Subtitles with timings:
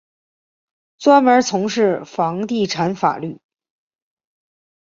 [0.97, 3.39] 专门从事房地产法律。